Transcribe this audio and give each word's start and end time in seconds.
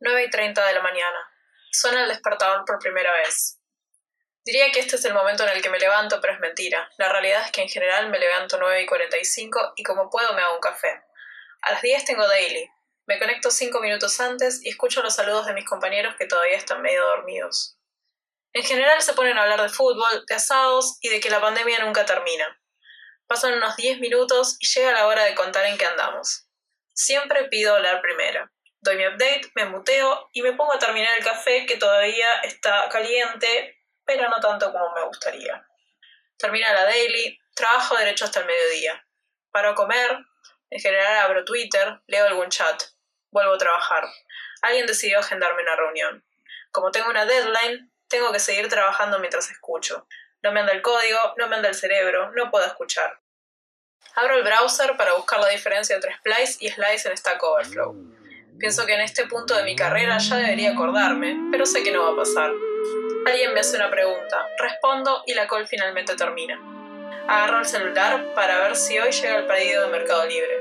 9 0.00 0.24
y 0.24 0.30
30 0.30 0.64
de 0.64 0.74
la 0.74 0.82
mañana. 0.82 1.28
Suena 1.72 2.02
el 2.02 2.08
despertador 2.08 2.64
por 2.64 2.78
primera 2.78 3.12
vez. 3.12 3.58
Diría 4.44 4.70
que 4.70 4.80
este 4.80 4.96
es 4.96 5.04
el 5.04 5.12
momento 5.12 5.42
en 5.42 5.50
el 5.50 5.60
que 5.60 5.70
me 5.70 5.78
levanto, 5.78 6.20
pero 6.20 6.34
es 6.34 6.40
mentira. 6.40 6.88
La 6.98 7.08
realidad 7.08 7.42
es 7.44 7.50
que 7.50 7.62
en 7.62 7.68
general 7.68 8.08
me 8.08 8.18
levanto 8.18 8.58
9 8.58 8.82
y 8.82 8.86
45 8.86 9.72
y 9.76 9.82
como 9.82 10.08
puedo 10.08 10.32
me 10.34 10.42
hago 10.42 10.54
un 10.54 10.60
café. 10.60 11.02
A 11.62 11.72
las 11.72 11.82
10 11.82 12.04
tengo 12.04 12.26
daily. 12.26 12.70
Me 13.06 13.18
conecto 13.18 13.50
5 13.50 13.80
minutos 13.80 14.20
antes 14.20 14.64
y 14.64 14.68
escucho 14.68 15.02
los 15.02 15.16
saludos 15.16 15.46
de 15.46 15.52
mis 15.52 15.64
compañeros 15.64 16.14
que 16.16 16.26
todavía 16.26 16.56
están 16.56 16.80
medio 16.80 17.02
dormidos. 17.02 17.76
En 18.52 18.62
general 18.62 19.02
se 19.02 19.14
ponen 19.14 19.36
a 19.36 19.42
hablar 19.42 19.62
de 19.62 19.68
fútbol, 19.68 20.24
de 20.26 20.34
asados 20.34 20.96
y 21.00 21.08
de 21.08 21.20
que 21.20 21.30
la 21.30 21.40
pandemia 21.40 21.84
nunca 21.84 22.06
termina. 22.06 22.60
Pasan 23.26 23.54
unos 23.54 23.76
10 23.76 23.98
minutos 23.98 24.56
y 24.60 24.66
llega 24.68 24.92
la 24.92 25.06
hora 25.06 25.24
de 25.24 25.34
contar 25.34 25.66
en 25.66 25.76
qué 25.76 25.86
andamos. 25.86 26.46
Siempre 26.94 27.48
pido 27.48 27.74
hablar 27.74 28.00
primero. 28.00 28.48
Doy 28.88 28.96
mi 28.96 29.06
update, 29.06 29.52
me 29.54 29.66
muteo 29.66 30.30
y 30.32 30.40
me 30.40 30.54
pongo 30.54 30.72
a 30.72 30.78
terminar 30.78 31.18
el 31.18 31.22
café 31.22 31.66
que 31.66 31.76
todavía 31.76 32.40
está 32.40 32.88
caliente, 32.88 33.78
pero 34.06 34.30
no 34.30 34.40
tanto 34.40 34.72
como 34.72 34.94
me 34.94 35.04
gustaría. 35.04 35.62
Termina 36.38 36.72
la 36.72 36.86
daily, 36.86 37.38
trabajo 37.54 37.98
derecho 37.98 38.24
hasta 38.24 38.40
el 38.40 38.46
mediodía. 38.46 39.06
Paro 39.50 39.72
a 39.72 39.74
comer, 39.74 40.16
en 40.70 40.80
general 40.80 41.18
abro 41.18 41.44
Twitter, 41.44 42.00
leo 42.06 42.28
algún 42.28 42.48
chat, 42.48 42.82
vuelvo 43.30 43.56
a 43.56 43.58
trabajar. 43.58 44.08
Alguien 44.62 44.86
decidió 44.86 45.18
agendarme 45.18 45.60
una 45.60 45.76
reunión. 45.76 46.24
Como 46.70 46.90
tengo 46.90 47.10
una 47.10 47.26
deadline, 47.26 47.92
tengo 48.08 48.32
que 48.32 48.40
seguir 48.40 48.70
trabajando 48.70 49.18
mientras 49.18 49.50
escucho. 49.50 50.08
No 50.42 50.50
me 50.52 50.60
anda 50.60 50.72
el 50.72 50.80
código, 50.80 51.34
no 51.36 51.46
me 51.46 51.56
anda 51.56 51.68
el 51.68 51.74
cerebro, 51.74 52.30
no 52.30 52.50
puedo 52.50 52.64
escuchar. 52.64 53.20
Abro 54.14 54.36
el 54.36 54.44
browser 54.44 54.96
para 54.96 55.12
buscar 55.12 55.40
la 55.40 55.48
diferencia 55.50 55.94
entre 55.94 56.16
splice 56.16 56.56
y 56.60 56.70
slice 56.70 57.10
en 57.10 57.18
Stack 57.18 57.42
Overflow. 57.42 58.17
Pienso 58.58 58.86
que 58.86 58.94
en 58.94 59.02
este 59.02 59.26
punto 59.26 59.54
de 59.54 59.62
mi 59.62 59.76
carrera 59.76 60.18
ya 60.18 60.36
debería 60.36 60.72
acordarme, 60.72 61.38
pero 61.52 61.64
sé 61.64 61.84
que 61.84 61.92
no 61.92 62.02
va 62.02 62.10
a 62.10 62.16
pasar. 62.16 62.50
Alguien 63.24 63.54
me 63.54 63.60
hace 63.60 63.76
una 63.76 63.88
pregunta, 63.88 64.46
respondo 64.58 65.22
y 65.26 65.34
la 65.34 65.46
call 65.46 65.68
finalmente 65.68 66.16
termina. 66.16 66.58
Agarro 67.28 67.60
el 67.60 67.66
celular 67.66 68.34
para 68.34 68.58
ver 68.58 68.74
si 68.74 68.98
hoy 68.98 69.12
llega 69.12 69.36
el 69.36 69.46
pedido 69.46 69.84
de 69.84 69.92
Mercado 69.92 70.26
Libre. 70.26 70.60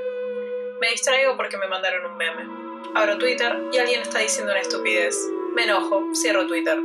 Me 0.79 0.89
distraigo 0.91 1.35
porque 1.37 1.57
me 1.57 1.67
mandaron 1.67 2.05
un 2.05 2.17
meme. 2.17 2.43
Abro 2.93 3.17
Twitter 3.17 3.57
y 3.71 3.79
alguien 3.79 4.01
está 4.01 4.19
diciendo 4.19 4.51
una 4.51 4.61
estupidez. 4.61 5.17
Me 5.55 5.63
enojo, 5.63 6.03
cierro 6.13 6.45
Twitter. 6.45 6.77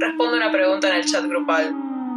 Respondo 0.00 0.36
una 0.38 0.50
pregunta 0.50 0.88
en 0.88 0.94
el 0.94 1.04
chat 1.04 1.24
grupal. 1.26 1.74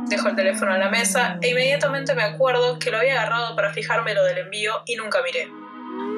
Dejo 0.08 0.30
el 0.30 0.36
teléfono 0.38 0.74
en 0.74 0.80
la 0.80 0.90
mesa 0.90 1.38
e 1.42 1.50
inmediatamente 1.50 2.16
me 2.16 2.24
acuerdo 2.24 2.80
que 2.80 2.92
lo 2.92 3.00
había 3.00 3.20
agarrado 3.20 3.58
para 3.58 3.74
fijarme 3.74 4.14
lo 4.14 4.24
del 4.24 4.38
envío 4.38 4.84
y 4.86 4.96
nunca 4.96 5.22
miré. 5.22 5.50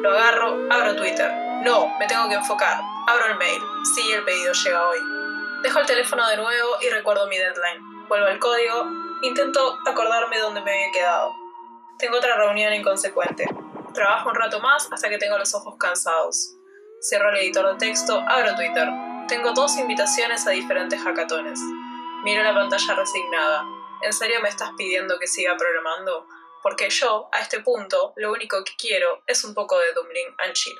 Lo 0.03 0.11
agarro, 0.11 0.67
abro 0.69 0.95
Twitter. 0.95 1.46
No, 1.63 1.97
me 1.97 2.07
tengo 2.07 2.29
que 2.29 2.35
enfocar. 2.35 2.79
Abro 3.07 3.25
el 3.27 3.37
mail. 3.37 3.61
Sí, 3.95 4.11
el 4.11 4.23
pedido 4.23 4.53
llega 4.53 4.87
hoy. 4.87 4.99
Dejo 5.63 5.79
el 5.79 5.85
teléfono 5.85 6.27
de 6.27 6.37
nuevo 6.37 6.69
y 6.81 6.89
recuerdo 6.89 7.27
mi 7.27 7.37
deadline. 7.37 8.07
Vuelvo 8.07 8.27
al 8.27 8.39
código. 8.39 8.85
Intento 9.23 9.79
acordarme 9.85 10.39
dónde 10.39 10.61
me 10.61 10.71
había 10.71 10.91
quedado. 10.91 11.33
Tengo 11.97 12.17
otra 12.17 12.37
reunión 12.37 12.73
inconsecuente. 12.73 13.45
Trabajo 13.93 14.29
un 14.29 14.35
rato 14.35 14.59
más 14.59 14.87
hasta 14.91 15.09
que 15.09 15.17
tengo 15.17 15.37
los 15.37 15.55
ojos 15.55 15.75
cansados. 15.79 16.53
Cierro 17.01 17.29
el 17.31 17.37
editor 17.37 17.73
de 17.73 17.87
texto, 17.87 18.23
abro 18.27 18.55
Twitter. 18.55 18.87
Tengo 19.27 19.51
dos 19.53 19.77
invitaciones 19.77 20.45
a 20.45 20.51
diferentes 20.51 21.01
hackatones. 21.01 21.59
Miro 22.23 22.43
la 22.43 22.53
pantalla 22.53 22.95
resignada. 22.95 23.65
¿En 24.03 24.13
serio 24.13 24.39
me 24.41 24.49
estás 24.49 24.71
pidiendo 24.77 25.17
que 25.17 25.25
siga 25.25 25.57
programando? 25.57 26.27
Porque 26.61 26.89
yo, 26.89 27.29
a 27.31 27.39
este 27.39 27.61
punto, 27.61 28.13
lo 28.15 28.31
único 28.31 28.63
que 28.63 28.73
quiero 28.77 29.23
es 29.25 29.43
un 29.43 29.53
poco 29.53 29.79
de 29.79 29.93
Dumpling 29.93 30.35
and 30.37 30.53
Chill. 30.53 30.79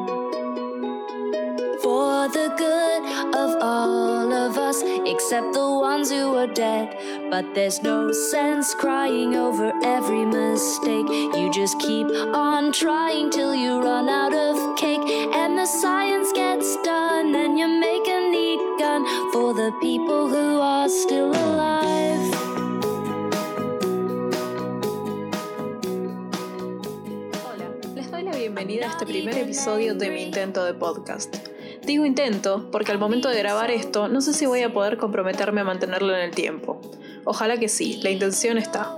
Except 5.11 5.53
the 5.53 5.59
ones 5.59 6.09
who 6.09 6.35
are 6.37 6.47
dead. 6.47 6.87
But 7.29 7.53
there's 7.53 7.83
no 7.83 8.11
sense 8.31 8.73
crying 8.73 9.35
over 9.35 9.73
every 9.83 10.25
mistake. 10.25 11.07
You 11.35 11.51
just 11.51 11.77
keep 11.79 12.07
on 12.33 12.71
trying 12.71 13.29
till 13.29 13.53
you 13.53 13.81
run 13.83 14.07
out 14.07 14.33
of 14.33 14.55
cake. 14.77 15.03
And 15.35 15.57
the 15.57 15.65
science 15.65 16.31
gets 16.33 16.77
done, 16.83 17.35
and 17.35 17.59
you 17.59 17.67
make 17.67 18.07
a 18.07 18.19
neat 18.31 18.61
gun 18.79 19.03
for 19.33 19.53
the 19.53 19.71
people 19.81 20.29
who 20.29 20.61
are 20.61 20.87
still 20.87 21.31
alive. 21.31 22.33
Hola, 27.43 27.67
les 27.95 28.09
doy 28.09 28.23
la 28.23 28.31
bienvenida 28.31 28.85
a 28.85 28.89
este 28.91 29.05
primer 29.05 29.37
episodio 29.37 29.93
de 29.93 30.09
mi 30.09 30.23
intento 30.23 30.63
de 30.63 30.73
podcast. 30.73 31.50
Digo 31.83 32.05
intento 32.05 32.69
porque 32.71 32.91
al 32.91 32.99
momento 32.99 33.29
de 33.29 33.39
grabar 33.39 33.71
esto 33.71 34.07
no 34.07 34.21
sé 34.21 34.33
si 34.33 34.45
voy 34.45 34.61
a 34.61 34.71
poder 34.71 34.97
comprometerme 34.97 35.61
a 35.61 35.63
mantenerlo 35.63 36.15
en 36.15 36.21
el 36.21 36.31
tiempo. 36.31 36.79
Ojalá 37.25 37.57
que 37.57 37.69
sí, 37.69 37.99
la 38.03 38.11
intención 38.11 38.57
está. 38.57 38.97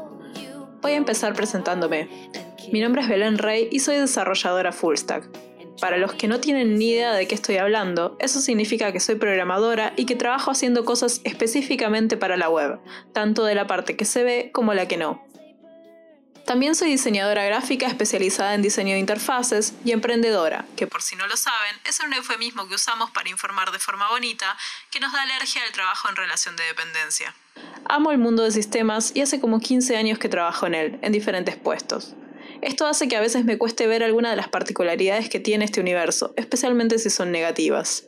Voy 0.82 0.92
a 0.92 0.98
empezar 0.98 1.34
presentándome. 1.34 2.10
Mi 2.72 2.82
nombre 2.82 3.02
es 3.02 3.08
Belén 3.08 3.38
Rey 3.38 3.70
y 3.72 3.80
soy 3.80 3.98
desarrolladora 3.98 4.74
full 4.74 4.96
stack. 4.96 5.30
Para 5.80 5.98
los 5.98 6.14
que 6.14 6.28
no 6.28 6.40
tienen 6.40 6.78
ni 6.78 6.92
idea 6.92 7.14
de 7.14 7.28
qué 7.28 7.36
estoy 7.36 7.58
hablando, 7.58 8.16
eso 8.20 8.40
significa 8.40 8.92
que 8.92 9.00
soy 9.00 9.16
programadora 9.16 9.94
y 9.96 10.06
que 10.06 10.16
trabajo 10.16 10.52
haciendo 10.52 10.86
cosas 10.86 11.22
específicamente 11.24 12.16
para 12.16 12.38
la 12.38 12.50
web, 12.50 12.80
tanto 13.12 13.44
de 13.44 13.56
la 13.56 13.66
parte 13.66 13.96
que 13.96 14.06
se 14.06 14.24
ve 14.24 14.52
como 14.54 14.74
la 14.74 14.88
que 14.88 14.98
no. 14.98 15.24
También 16.46 16.76
soy 16.76 16.90
diseñadora 16.90 17.46
gráfica 17.46 17.88
especializada 17.88 18.54
en 18.54 18.62
diseño 18.62 18.94
de 18.94 19.00
interfaces 19.00 19.74
y 19.86 19.92
emprendedora, 19.92 20.66
que 20.76 20.88
por 20.88 21.02
si 21.02 21.16
no 21.16 21.26
lo 21.28 21.38
saben, 21.38 21.76
es 21.86 22.02
un 22.02 22.14
eufemismo 22.14 22.68
que 22.68 22.76
usamos 22.76 23.12
para 23.12 23.30
informar 23.30 23.72
de 23.72 23.80
forma 23.80 24.10
bonita 24.10 24.58
que 24.92 25.00
nos 25.00 25.14
da 25.14 25.22
alergia 25.22 25.64
al 25.66 25.72
trabajo 25.72 26.10
en 26.10 26.18
relación 26.18 26.58
de 26.58 26.66
dependencia. 26.66 27.34
Amo 27.86 28.12
el 28.12 28.18
mundo 28.18 28.44
de 28.44 28.52
sistemas 28.52 29.14
y 29.16 29.22
hace 29.22 29.40
como 29.40 29.62
15 29.62 29.96
años 29.96 30.20
que 30.20 30.28
trabajo 30.28 30.68
en 30.68 30.76
él, 30.76 31.00
en 31.02 31.14
diferentes 31.14 31.56
puestos. 31.56 32.14
Esto 32.62 32.88
hace 32.88 33.08
que 33.08 33.16
a 33.16 33.22
veces 33.22 33.46
me 33.46 33.58
cueste 33.58 33.88
ver 33.88 34.04
alguna 34.04 34.30
de 34.30 34.36
las 34.36 34.50
particularidades 34.50 35.30
que 35.30 35.40
tiene 35.40 35.64
este 35.64 35.80
universo, 35.80 36.34
especialmente 36.36 37.00
si 37.00 37.10
son 37.10 37.32
negativas. 37.32 38.06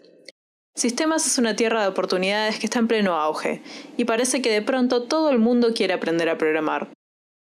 Sistemas 0.76 1.26
es 1.26 1.38
una 1.38 1.56
tierra 1.56 1.82
de 1.82 1.88
oportunidades 1.88 2.60
que 2.60 2.66
está 2.66 2.80
en 2.80 2.90
pleno 2.90 3.16
auge, 3.16 3.64
y 3.96 4.04
parece 4.04 4.42
que 4.42 4.52
de 4.52 4.62
pronto 4.62 5.04
todo 5.04 5.30
el 5.30 5.40
mundo 5.40 5.74
quiere 5.74 5.94
aprender 5.94 6.28
a 6.28 6.38
programar. 6.38 6.95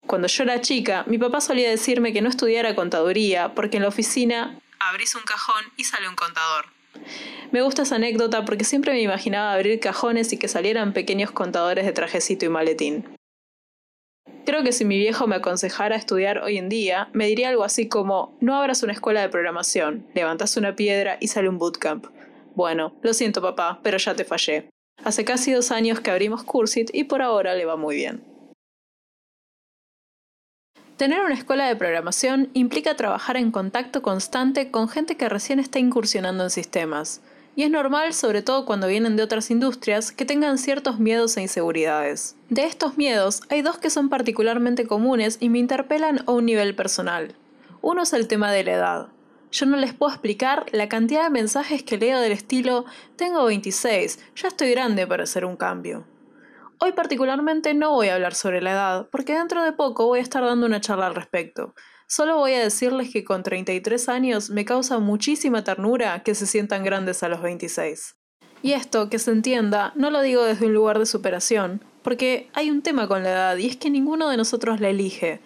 Cuando 0.06 0.28
yo 0.28 0.42
era 0.44 0.60
chica, 0.60 1.04
mi 1.06 1.19
papá 1.19 1.41
solía 1.41 1.70
decirme 1.70 2.12
que 2.12 2.20
no 2.20 2.28
estudiara 2.28 2.75
contaduría 2.75 3.54
porque 3.54 3.78
en 3.78 3.82
la 3.82 3.88
oficina 3.88 4.60
abrís 4.78 5.15
un 5.15 5.22
cajón 5.22 5.65
y 5.76 5.84
sale 5.84 6.09
un 6.09 6.15
contador. 6.15 6.66
Me 7.50 7.62
gusta 7.62 7.82
esa 7.82 7.97
anécdota 7.97 8.44
porque 8.44 8.64
siempre 8.64 8.93
me 8.93 9.00
imaginaba 9.00 9.53
abrir 9.53 9.81
cajones 9.81 10.32
y 10.32 10.38
que 10.38 10.48
salieran 10.48 10.93
pequeños 10.93 11.31
contadores 11.31 11.87
de 11.87 11.93
trajecito 11.93 12.44
y 12.44 12.48
maletín. 12.48 13.16
Creo 14.44 14.62
que 14.62 14.72
si 14.72 14.84
mi 14.84 14.98
viejo 14.98 15.26
me 15.26 15.37
aconsejara 15.37 15.97
estudiar 15.97 16.38
hoy 16.38 16.59
en 16.59 16.69
día, 16.69 17.09
me 17.14 17.26
diría 17.26 17.48
algo 17.48 17.64
así 17.64 17.88
como, 17.88 18.37
no 18.41 18.56
abras 18.56 18.82
una 18.82 18.93
escuela 18.93 19.22
de 19.22 19.31
programación, 19.31 20.06
levantas 20.14 20.59
una 20.59 20.76
piedra 20.76 21.16
y 21.19 21.28
sale 21.28 21.48
un 21.48 21.59
bootcamp. 21.59 22.06
Bueno, 22.54 22.94
lo 23.03 23.14
siento 23.14 23.41
papá, 23.41 23.81
pero 23.82 23.97
ya 23.97 24.14
te 24.14 24.25
fallé. 24.25 24.69
Hace 25.02 25.25
casi 25.25 25.52
dos 25.52 25.70
años 25.70 26.00
que 26.00 26.11
abrimos 26.11 26.44
Cursit 26.44 26.90
y 26.93 27.05
por 27.05 27.23
ahora 27.23 27.55
le 27.55 27.64
va 27.64 27.76
muy 27.76 27.96
bien. 27.96 28.33
Tener 31.04 31.20
una 31.20 31.34
escuela 31.34 31.68
de 31.68 31.76
programación 31.76 32.48
implica 32.54 32.96
trabajar 32.96 33.36
en 33.36 33.50
contacto 33.50 34.00
constante 34.00 34.70
con 34.70 34.88
gente 34.88 35.18
que 35.18 35.28
recién 35.28 35.58
está 35.60 35.78
incursionando 35.78 36.44
en 36.44 36.48
sistemas. 36.48 37.20
Y 37.54 37.64
es 37.64 37.70
normal, 37.70 38.14
sobre 38.14 38.40
todo 38.40 38.64
cuando 38.64 38.86
vienen 38.86 39.14
de 39.14 39.22
otras 39.22 39.50
industrias, 39.50 40.12
que 40.12 40.24
tengan 40.24 40.56
ciertos 40.56 40.98
miedos 40.98 41.36
e 41.36 41.42
inseguridades. 41.42 42.36
De 42.48 42.64
estos 42.64 42.96
miedos, 42.96 43.42
hay 43.50 43.60
dos 43.60 43.76
que 43.76 43.90
son 43.90 44.08
particularmente 44.08 44.86
comunes 44.86 45.36
y 45.40 45.50
me 45.50 45.58
interpelan 45.58 46.22
a 46.24 46.32
un 46.32 46.46
nivel 46.46 46.74
personal. 46.74 47.34
Uno 47.82 48.04
es 48.04 48.14
el 48.14 48.26
tema 48.26 48.50
de 48.50 48.64
la 48.64 48.72
edad. 48.72 49.08
Yo 49.52 49.66
no 49.66 49.76
les 49.76 49.92
puedo 49.92 50.10
explicar 50.10 50.64
la 50.72 50.88
cantidad 50.88 51.24
de 51.24 51.28
mensajes 51.28 51.82
que 51.82 51.98
leo 51.98 52.18
del 52.18 52.32
estilo 52.32 52.86
tengo 53.16 53.44
26, 53.44 54.20
ya 54.36 54.48
estoy 54.48 54.70
grande 54.70 55.06
para 55.06 55.24
hacer 55.24 55.44
un 55.44 55.56
cambio. 55.56 56.06
Hoy 56.81 56.93
particularmente 56.93 57.73
no 57.75 57.93
voy 57.93 58.09
a 58.09 58.15
hablar 58.15 58.35
sobre 58.35 58.61
la 58.61 58.73
edad, 58.73 59.09
porque 59.11 59.35
dentro 59.35 59.62
de 59.62 59.73
poco 59.73 60.06
voy 60.06 60.19
a 60.19 60.23
estar 60.23 60.44
dando 60.44 60.67
una 60.67 60.81
charla 60.81 61.06
al 61.06 61.15
respecto. 61.15 61.75
Solo 62.09 62.37
voy 62.37 62.53
a 62.55 62.62
decirles 62.62 63.11
que 63.12 63.25
con 63.25 63.43
33 63.43 64.09
años 64.09 64.50
me 64.50 64.65
causa 64.65 64.99
muchísima 64.99 65.65
ternura 65.65 66.23
que 66.23 66.35
se 66.35 66.47
sientan 66.47 66.85
grandes 66.85 67.23
a 67.23 67.29
los 67.29 67.41
26. 67.43 68.17
Y 68.62 68.73
esto, 68.73 69.09
que 69.09 69.19
se 69.19 69.31
entienda, 69.31 69.93
no 69.94 70.11
lo 70.11 70.21
digo 70.21 70.43
desde 70.44 70.67
un 70.67 70.75
lugar 70.75 70.99
de 70.99 71.06
superación, 71.06 71.85
porque 72.03 72.50
hay 72.55 72.71
un 72.71 72.82
tema 72.82 73.09
con 73.09 73.23
la 73.23 73.31
edad 73.31 73.56
y 73.56 73.67
es 73.67 73.76
que 73.76 73.91
ninguno 73.91 74.29
de 74.29 74.37
nosotros 74.37 74.81
la 74.81 74.88
elige. 74.88 75.41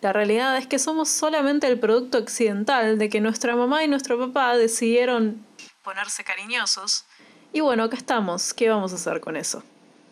La 0.00 0.12
realidad 0.12 0.56
es 0.56 0.66
que 0.66 0.78
somos 0.78 1.08
solamente 1.08 1.66
el 1.66 1.80
producto 1.80 2.18
accidental 2.18 2.98
de 2.98 3.08
que 3.08 3.20
nuestra 3.20 3.56
mamá 3.56 3.84
y 3.84 3.88
nuestro 3.88 4.18
papá 4.18 4.56
decidieron 4.56 5.44
ponerse 5.82 6.24
cariñosos. 6.24 7.04
Y 7.52 7.60
bueno, 7.60 7.84
acá 7.84 7.96
estamos, 7.96 8.54
¿qué 8.54 8.68
vamos 8.68 8.92
a 8.92 8.96
hacer 8.96 9.20
con 9.20 9.36
eso? 9.36 9.62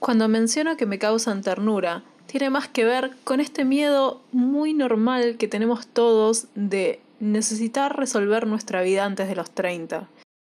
Cuando 0.06 0.29
menciono 0.29 0.76
que 0.76 0.87
me 0.87 1.00
causan 1.00 1.43
ternura, 1.43 2.05
tiene 2.29 2.49
más 2.49 2.69
que 2.69 2.85
ver 2.85 3.17
con 3.25 3.41
este 3.41 3.64
miedo 3.64 4.23
muy 4.31 4.73
normal 4.73 5.37
que 5.37 5.49
tenemos 5.49 5.88
todos 5.88 6.47
de 6.55 7.03
necesitar 7.19 7.97
resolver 7.97 8.47
nuestra 8.47 8.82
vida 8.82 9.05
antes 9.05 9.26
de 9.26 9.35
los 9.35 9.50
30. 9.50 10.08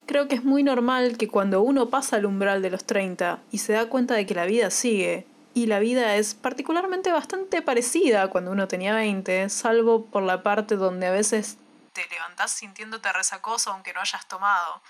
Creo 0.06 0.26
que 0.26 0.34
es 0.34 0.42
muy 0.42 0.64
normal 0.64 1.16
que 1.16 1.28
cuando 1.28 1.62
uno 1.62 1.88
pasa 1.88 2.16
el 2.16 2.26
umbral 2.26 2.62
de 2.62 2.70
los 2.70 2.82
30 2.82 3.44
y 3.52 3.58
se 3.58 3.74
da 3.74 3.88
cuenta 3.88 4.14
de 4.14 4.26
que 4.26 4.34
la 4.34 4.44
vida 4.44 4.72
sigue, 4.72 5.24
y 5.54 5.66
la 5.66 5.78
vida 5.78 6.16
es 6.16 6.34
particularmente 6.34 7.12
bastante 7.12 7.62
parecida 7.62 8.30
cuando 8.30 8.50
uno 8.50 8.66
tenía 8.66 8.96
20, 8.96 9.50
salvo 9.50 10.06
por 10.06 10.24
la 10.24 10.42
parte 10.42 10.74
donde 10.74 11.06
a 11.06 11.12
veces 11.12 11.58
te 11.92 12.04
levantás 12.10 12.50
sintiéndote 12.50 13.12
resacoso 13.12 13.70
aunque 13.70 13.92
no 13.92 14.00
hayas 14.00 14.26
tomado. 14.26 14.82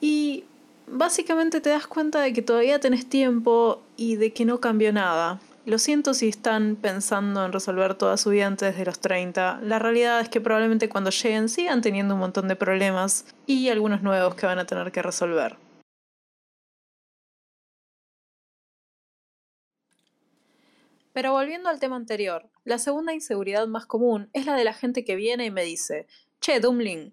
Y 0.00 0.46
básicamente 0.86 1.60
te 1.60 1.70
das 1.70 1.86
cuenta 1.86 2.20
de 2.20 2.32
que 2.32 2.42
todavía 2.42 2.80
tenés 2.80 3.08
tiempo 3.08 3.82
y 3.96 4.16
de 4.16 4.32
que 4.32 4.44
no 4.44 4.60
cambió 4.60 4.92
nada. 4.92 5.40
Lo 5.64 5.78
siento 5.78 6.12
si 6.12 6.28
están 6.28 6.74
pensando 6.74 7.44
en 7.44 7.52
resolver 7.52 7.94
toda 7.94 8.16
su 8.16 8.30
vida 8.30 8.48
antes 8.48 8.76
de 8.76 8.84
los 8.84 8.98
30. 8.98 9.60
La 9.62 9.78
realidad 9.78 10.20
es 10.20 10.28
que 10.28 10.40
probablemente 10.40 10.88
cuando 10.88 11.10
lleguen 11.10 11.48
sigan 11.48 11.82
teniendo 11.82 12.14
un 12.14 12.20
montón 12.20 12.48
de 12.48 12.56
problemas 12.56 13.26
y 13.46 13.68
algunos 13.68 14.02
nuevos 14.02 14.34
que 14.34 14.46
van 14.46 14.58
a 14.58 14.66
tener 14.66 14.90
que 14.90 15.02
resolver. 15.02 15.56
Pero 21.12 21.32
volviendo 21.32 21.68
al 21.68 21.78
tema 21.78 21.96
anterior, 21.96 22.48
la 22.64 22.78
segunda 22.78 23.12
inseguridad 23.12 23.66
más 23.68 23.86
común 23.86 24.30
es 24.32 24.46
la 24.46 24.56
de 24.56 24.64
la 24.64 24.72
gente 24.72 25.04
que 25.04 25.14
viene 25.14 25.44
y 25.44 25.50
me 25.50 25.62
dice, 25.62 26.06
Che, 26.40 26.58
Dumpling, 26.58 27.12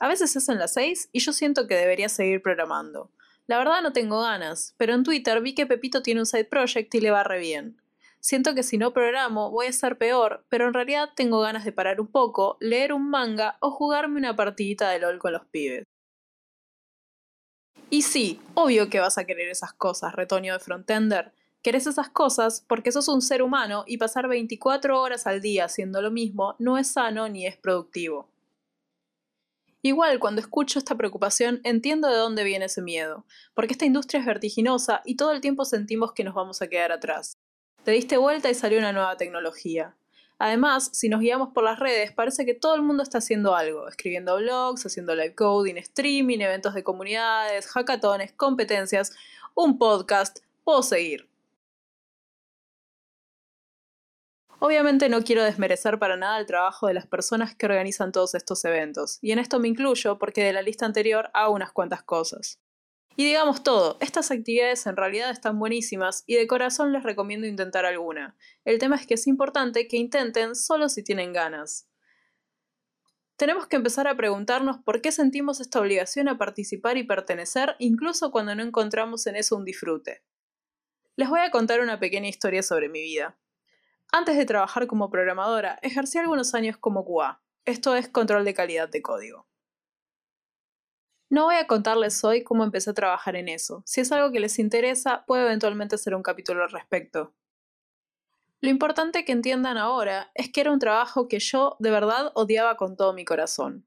a 0.00 0.08
veces 0.08 0.34
es 0.34 0.48
en 0.48 0.58
las 0.58 0.72
6 0.72 1.10
y 1.12 1.20
yo 1.20 1.32
siento 1.32 1.66
que 1.66 1.76
debería 1.76 2.08
seguir 2.08 2.42
programando. 2.42 3.10
La 3.46 3.58
verdad 3.58 3.82
no 3.82 3.92
tengo 3.92 4.22
ganas, 4.22 4.74
pero 4.78 4.94
en 4.94 5.04
Twitter 5.04 5.40
vi 5.42 5.54
que 5.54 5.66
Pepito 5.66 6.02
tiene 6.02 6.20
un 6.20 6.26
side 6.26 6.46
project 6.46 6.94
y 6.94 7.00
le 7.00 7.10
va 7.10 7.22
re 7.22 7.38
bien. 7.38 7.80
Siento 8.18 8.54
que 8.54 8.62
si 8.62 8.78
no 8.78 8.92
programo 8.92 9.50
voy 9.50 9.66
a 9.66 9.72
ser 9.72 9.98
peor, 9.98 10.44
pero 10.48 10.66
en 10.66 10.74
realidad 10.74 11.10
tengo 11.14 11.40
ganas 11.40 11.64
de 11.64 11.72
parar 11.72 12.00
un 12.00 12.06
poco, 12.06 12.56
leer 12.60 12.92
un 12.92 13.10
manga 13.10 13.58
o 13.60 13.70
jugarme 13.70 14.18
una 14.18 14.34
partidita 14.34 14.88
de 14.90 15.00
LOL 15.00 15.18
con 15.18 15.32
los 15.32 15.44
pibes. 15.46 15.84
Y 17.90 18.02
sí, 18.02 18.40
obvio 18.54 18.88
que 18.88 19.00
vas 19.00 19.18
a 19.18 19.24
querer 19.24 19.48
esas 19.48 19.72
cosas, 19.74 20.14
retoño 20.14 20.54
de 20.54 20.60
Frontender. 20.60 21.32
Querés 21.60 21.86
esas 21.86 22.08
cosas 22.08 22.64
porque 22.66 22.92
sos 22.92 23.08
un 23.08 23.20
ser 23.20 23.42
humano 23.42 23.84
y 23.86 23.98
pasar 23.98 24.28
24 24.28 24.98
horas 24.98 25.26
al 25.26 25.42
día 25.42 25.66
haciendo 25.66 26.00
lo 26.00 26.10
mismo 26.10 26.56
no 26.58 26.78
es 26.78 26.92
sano 26.92 27.28
ni 27.28 27.46
es 27.46 27.56
productivo. 27.56 28.28
Igual, 29.82 30.18
cuando 30.18 30.42
escucho 30.42 30.78
esta 30.78 30.94
preocupación, 30.94 31.60
entiendo 31.64 32.08
de 32.08 32.16
dónde 32.16 32.44
viene 32.44 32.66
ese 32.66 32.82
miedo, 32.82 33.24
porque 33.54 33.72
esta 33.72 33.86
industria 33.86 34.20
es 34.20 34.26
vertiginosa 34.26 35.00
y 35.06 35.16
todo 35.16 35.32
el 35.32 35.40
tiempo 35.40 35.64
sentimos 35.64 36.12
que 36.12 36.22
nos 36.22 36.34
vamos 36.34 36.60
a 36.60 36.68
quedar 36.68 36.92
atrás. 36.92 37.38
Te 37.82 37.92
diste 37.92 38.18
vuelta 38.18 38.50
y 38.50 38.54
salió 38.54 38.78
una 38.78 38.92
nueva 38.92 39.16
tecnología. 39.16 39.96
Además, 40.38 40.90
si 40.92 41.08
nos 41.08 41.20
guiamos 41.20 41.54
por 41.54 41.64
las 41.64 41.78
redes, 41.78 42.12
parece 42.12 42.44
que 42.44 42.52
todo 42.52 42.74
el 42.74 42.82
mundo 42.82 43.02
está 43.02 43.18
haciendo 43.18 43.54
algo, 43.54 43.88
escribiendo 43.88 44.36
blogs, 44.36 44.84
haciendo 44.84 45.14
live 45.14 45.34
coding, 45.34 45.76
streaming, 45.76 46.40
eventos 46.40 46.74
de 46.74 46.82
comunidades, 46.82 47.66
hackatones, 47.66 48.32
competencias, 48.32 49.12
un 49.54 49.78
podcast, 49.78 50.40
puedo 50.62 50.82
seguir. 50.82 51.29
Obviamente 54.62 55.08
no 55.08 55.22
quiero 55.22 55.42
desmerecer 55.42 55.98
para 55.98 56.18
nada 56.18 56.38
el 56.38 56.44
trabajo 56.44 56.86
de 56.86 56.92
las 56.92 57.06
personas 57.06 57.54
que 57.54 57.64
organizan 57.64 58.12
todos 58.12 58.34
estos 58.34 58.62
eventos, 58.66 59.18
y 59.22 59.32
en 59.32 59.38
esto 59.38 59.58
me 59.58 59.68
incluyo 59.68 60.18
porque 60.18 60.44
de 60.44 60.52
la 60.52 60.60
lista 60.60 60.84
anterior 60.84 61.30
hago 61.32 61.54
unas 61.54 61.72
cuantas 61.72 62.02
cosas. 62.02 62.60
Y 63.16 63.24
digamos 63.24 63.62
todo, 63.62 63.96
estas 64.00 64.30
actividades 64.30 64.86
en 64.86 64.96
realidad 64.96 65.30
están 65.30 65.58
buenísimas 65.58 66.24
y 66.26 66.34
de 66.34 66.46
corazón 66.46 66.92
les 66.92 67.02
recomiendo 67.02 67.46
intentar 67.46 67.86
alguna. 67.86 68.36
El 68.66 68.78
tema 68.78 68.96
es 68.96 69.06
que 69.06 69.14
es 69.14 69.26
importante 69.26 69.88
que 69.88 69.96
intenten 69.96 70.54
solo 70.54 70.90
si 70.90 71.02
tienen 71.02 71.32
ganas. 71.32 71.88
Tenemos 73.36 73.66
que 73.66 73.76
empezar 73.76 74.08
a 74.08 74.16
preguntarnos 74.16 74.76
por 74.84 75.00
qué 75.00 75.10
sentimos 75.10 75.60
esta 75.60 75.80
obligación 75.80 76.28
a 76.28 76.36
participar 76.36 76.98
y 76.98 77.04
pertenecer 77.04 77.76
incluso 77.78 78.30
cuando 78.30 78.54
no 78.54 78.62
encontramos 78.62 79.26
en 79.26 79.36
eso 79.36 79.56
un 79.56 79.64
disfrute. 79.64 80.22
Les 81.16 81.30
voy 81.30 81.40
a 81.40 81.50
contar 81.50 81.80
una 81.80 81.98
pequeña 81.98 82.28
historia 82.28 82.62
sobre 82.62 82.90
mi 82.90 83.00
vida. 83.00 83.38
Antes 84.12 84.36
de 84.36 84.44
trabajar 84.44 84.88
como 84.88 85.08
programadora, 85.08 85.78
ejercí 85.82 86.18
algunos 86.18 86.54
años 86.54 86.76
como 86.76 87.04
QA, 87.04 87.40
esto 87.64 87.94
es 87.94 88.08
control 88.08 88.44
de 88.44 88.54
calidad 88.54 88.88
de 88.88 89.02
código. 89.02 89.46
No 91.28 91.44
voy 91.44 91.54
a 91.54 91.68
contarles 91.68 92.24
hoy 92.24 92.42
cómo 92.42 92.64
empecé 92.64 92.90
a 92.90 92.94
trabajar 92.94 93.36
en 93.36 93.48
eso. 93.48 93.84
Si 93.86 94.00
es 94.00 94.10
algo 94.10 94.32
que 94.32 94.40
les 94.40 94.58
interesa, 94.58 95.24
puedo 95.26 95.44
eventualmente 95.44 95.94
hacer 95.94 96.16
un 96.16 96.24
capítulo 96.24 96.64
al 96.64 96.70
respecto. 96.70 97.32
Lo 98.60 98.68
importante 98.68 99.24
que 99.24 99.30
entiendan 99.30 99.78
ahora 99.78 100.32
es 100.34 100.50
que 100.50 100.60
era 100.60 100.72
un 100.72 100.80
trabajo 100.80 101.28
que 101.28 101.38
yo 101.38 101.76
de 101.78 101.92
verdad 101.92 102.32
odiaba 102.34 102.76
con 102.76 102.96
todo 102.96 103.12
mi 103.12 103.24
corazón. 103.24 103.86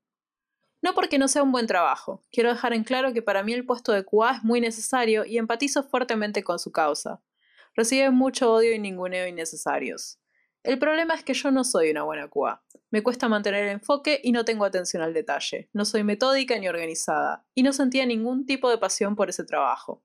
No 0.82 0.94
porque 0.94 1.18
no 1.18 1.28
sea 1.28 1.44
un 1.44 1.52
buen 1.52 1.68
trabajo, 1.68 2.24
quiero 2.32 2.50
dejar 2.50 2.72
en 2.72 2.86
claro 2.86 3.12
que 3.12 3.22
para 3.22 3.44
mí 3.44 3.52
el 3.52 3.66
puesto 3.66 3.92
de 3.92 4.06
QA 4.06 4.38
es 4.38 4.44
muy 4.44 4.62
necesario 4.62 5.26
y 5.26 5.38
empatizo 5.38 5.84
fuertemente 5.84 6.46
con 6.46 6.60
su 6.60 6.72
causa. 6.72 7.22
Recibe 7.76 8.12
mucho 8.12 8.54
odio 8.54 8.74
y 8.74 8.80
ninguneo 8.80 9.28
innecesarios. 9.28 10.20
El 10.64 10.80
problema 10.80 11.16
es 11.16 11.24
que 11.24 11.34
yo 11.34 11.52
no 11.52 11.64
soy 11.64 11.90
una 11.90 12.04
buena 12.04 12.30
QA. 12.30 12.64
Me 12.92 13.02
cuesta 13.02 13.28
mantener 13.28 13.64
el 13.66 13.72
enfoque 13.72 14.22
y 14.24 14.32
no 14.32 14.46
tengo 14.46 14.64
atención 14.64 15.02
al 15.02 15.14
detalle. 15.14 15.70
No 15.74 15.84
soy 15.84 16.04
metódica 16.04 16.58
ni 16.58 16.68
organizada, 16.68 17.46
y 17.56 17.64
no 17.64 17.74
sentía 17.74 18.06
ningún 18.06 18.46
tipo 18.46 18.70
de 18.70 18.78
pasión 18.78 19.16
por 19.16 19.30
ese 19.30 19.44
trabajo. 19.44 20.04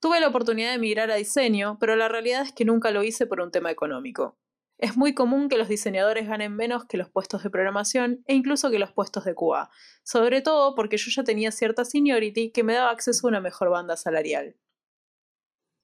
Tuve 0.00 0.18
la 0.18 0.28
oportunidad 0.28 0.72
de 0.72 0.78
migrar 0.78 1.10
a 1.10 1.16
diseño, 1.16 1.76
pero 1.78 1.94
la 1.94 2.08
realidad 2.08 2.42
es 2.42 2.52
que 2.52 2.64
nunca 2.64 2.90
lo 2.90 3.04
hice 3.04 3.26
por 3.26 3.40
un 3.40 3.50
tema 3.50 3.70
económico. 3.70 4.38
Es 4.78 4.96
muy 4.96 5.14
común 5.14 5.48
que 5.48 5.58
los 5.58 5.68
diseñadores 5.68 6.26
ganen 6.26 6.54
menos 6.54 6.84
que 6.84 6.96
los 6.96 7.08
puestos 7.08 7.42
de 7.42 7.50
programación 7.50 8.22
e 8.26 8.34
incluso 8.34 8.70
que 8.70 8.78
los 8.78 8.92
puestos 8.92 9.24
de 9.24 9.34
QA, 9.34 9.70
sobre 10.02 10.42
todo 10.42 10.74
porque 10.74 10.96
yo 10.96 11.10
ya 11.10 11.24
tenía 11.24 11.50
cierta 11.50 11.84
seniority 11.84 12.50
que 12.50 12.64
me 12.64 12.74
daba 12.74 12.90
acceso 12.90 13.26
a 13.26 13.30
una 13.30 13.40
mejor 13.40 13.70
banda 13.70 13.96
salarial. 13.96 14.56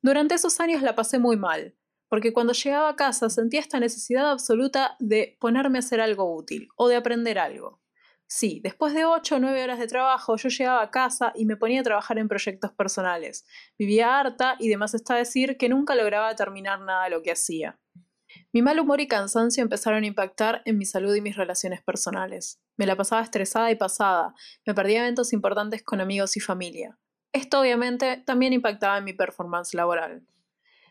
Durante 0.02 0.35
esos 0.35 0.59
años 0.59 0.82
la 0.82 0.97
pasé 0.97 1.21
muy 1.21 1.37
mal, 1.37 1.76
porque 2.09 2.32
cuando 2.32 2.52
llegaba 2.52 2.88
a 2.88 2.97
casa 2.97 3.30
sentía 3.30 3.61
esta 3.61 3.78
necesidad 3.78 4.32
absoluta 4.32 4.97
de 4.99 5.37
ponerme 5.40 5.78
a 5.78 5.80
hacer 5.80 6.00
algo 6.00 6.35
útil 6.35 6.68
o 6.75 6.88
de 6.88 6.97
aprender 6.97 7.38
algo. 7.38 7.80
Sí, 8.26 8.61
después 8.64 8.94
de 8.94 9.04
8 9.04 9.37
o 9.37 9.38
9 9.38 9.62
horas 9.62 9.78
de 9.78 9.87
trabajo 9.87 10.37
yo 10.37 10.49
llegaba 10.49 10.82
a 10.82 10.90
casa 10.90 11.32
y 11.37 11.47
me 11.47 11.56
ponía 11.56 11.80
a 11.80 11.85
trabajar 11.85 12.18
en 12.18 12.26
proyectos 12.26 12.73
personales. 12.73 13.47
Vivía 13.78 14.18
harta 14.18 14.56
y 14.59 14.68
demás 14.68 14.94
está 14.94 15.14
decir 15.14 15.56
que 15.56 15.68
nunca 15.68 15.94
lograba 15.94 16.35
terminar 16.35 16.80
nada 16.80 17.04
de 17.04 17.11
lo 17.11 17.23
que 17.23 17.30
hacía. 17.30 17.78
Mi 18.52 18.61
mal 18.61 18.80
humor 18.80 19.00
y 19.00 19.06
cansancio 19.06 19.62
empezaron 19.62 20.02
a 20.02 20.06
impactar 20.06 20.62
en 20.64 20.78
mi 20.78 20.85
salud 20.85 21.14
y 21.14 21.21
mis 21.21 21.37
relaciones 21.37 21.80
personales. 21.80 22.61
Me 22.76 22.87
la 22.87 22.97
pasaba 22.97 23.23
estresada 23.23 23.71
y 23.71 23.76
pasada, 23.76 24.35
me 24.66 24.75
perdía 24.75 25.00
eventos 25.00 25.32
importantes 25.32 25.82
con 25.85 26.00
amigos 26.00 26.37
y 26.37 26.40
familia. 26.40 26.99
Esto 27.33 27.61
obviamente 27.61 28.23
también 28.27 28.53
impactaba 28.53 28.99
en 28.99 29.05
mi 29.05 29.15
performance 29.15 29.75
laboral. 29.75 30.27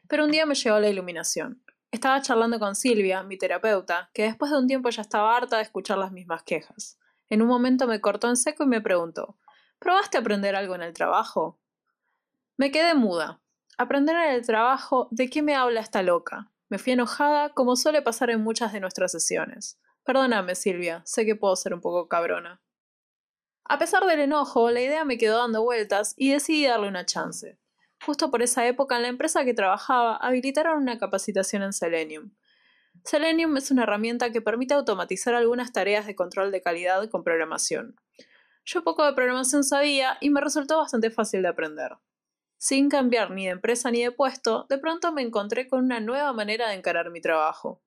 Pero 0.07 0.25
un 0.25 0.31
día 0.31 0.45
me 0.45 0.55
llegó 0.55 0.79
la 0.79 0.89
iluminación. 0.89 1.63
Estaba 1.91 2.21
charlando 2.21 2.57
con 2.57 2.75
Silvia, 2.75 3.21
mi 3.21 3.37
terapeuta, 3.37 4.09
que 4.13 4.23
después 4.23 4.51
de 4.51 4.57
un 4.57 4.67
tiempo 4.67 4.89
ya 4.89 5.01
estaba 5.01 5.35
harta 5.35 5.57
de 5.57 5.63
escuchar 5.63 5.97
las 5.97 6.11
mismas 6.11 6.43
quejas. 6.43 6.97
En 7.29 7.41
un 7.41 7.47
momento 7.47 7.85
me 7.85 8.01
cortó 8.01 8.27
en 8.27 8.37
seco 8.37 8.63
y 8.63 8.67
me 8.67 8.81
preguntó 8.81 9.37
¿Probaste 9.77 10.17
aprender 10.17 10.55
algo 10.55 10.75
en 10.75 10.81
el 10.81 10.93
trabajo? 10.93 11.59
Me 12.57 12.71
quedé 12.71 12.93
muda. 12.93 13.39
¿Aprender 13.77 14.15
en 14.15 14.35
el 14.35 14.45
trabajo? 14.45 15.07
¿De 15.11 15.29
qué 15.29 15.41
me 15.41 15.55
habla 15.55 15.81
esta 15.81 16.01
loca? 16.01 16.51
Me 16.69 16.77
fui 16.77 16.93
enojada, 16.93 17.49
como 17.49 17.75
suele 17.75 18.01
pasar 18.01 18.29
en 18.29 18.41
muchas 18.41 18.73
de 18.73 18.79
nuestras 18.79 19.11
sesiones. 19.11 19.79
Perdóname, 20.03 20.55
Silvia, 20.55 21.01
sé 21.05 21.25
que 21.25 21.35
puedo 21.35 21.55
ser 21.55 21.73
un 21.73 21.81
poco 21.81 22.07
cabrona. 22.07 22.61
A 23.71 23.77
pesar 23.77 24.05
del 24.05 24.19
enojo, 24.19 24.69
la 24.69 24.81
idea 24.81 25.05
me 25.05 25.17
quedó 25.17 25.37
dando 25.37 25.63
vueltas 25.63 26.13
y 26.17 26.29
decidí 26.29 26.65
darle 26.65 26.89
una 26.89 27.05
chance. 27.05 27.57
Justo 28.05 28.29
por 28.29 28.41
esa 28.41 28.67
época, 28.67 28.97
en 28.97 29.03
la 29.03 29.07
empresa 29.07 29.45
que 29.45 29.53
trabajaba, 29.53 30.17
habilitaron 30.17 30.81
una 30.81 30.97
capacitación 30.97 31.63
en 31.63 31.71
Selenium. 31.71 32.31
Selenium 33.05 33.55
es 33.55 33.71
una 33.71 33.83
herramienta 33.83 34.33
que 34.33 34.41
permite 34.41 34.73
automatizar 34.73 35.35
algunas 35.35 35.71
tareas 35.71 36.05
de 36.05 36.15
control 36.15 36.51
de 36.51 36.61
calidad 36.61 37.09
con 37.09 37.23
programación. 37.23 37.95
Yo 38.65 38.83
poco 38.83 39.05
de 39.05 39.13
programación 39.13 39.63
sabía 39.63 40.17
y 40.19 40.31
me 40.31 40.41
resultó 40.41 40.79
bastante 40.79 41.09
fácil 41.09 41.41
de 41.41 41.47
aprender. 41.47 41.93
Sin 42.57 42.89
cambiar 42.89 43.31
ni 43.31 43.45
de 43.45 43.51
empresa 43.51 43.89
ni 43.89 44.03
de 44.03 44.11
puesto, 44.11 44.65
de 44.69 44.79
pronto 44.79 45.13
me 45.13 45.21
encontré 45.21 45.69
con 45.69 45.85
una 45.85 46.01
nueva 46.01 46.33
manera 46.33 46.67
de 46.67 46.75
encarar 46.75 47.09
mi 47.09 47.21
trabajo. 47.21 47.81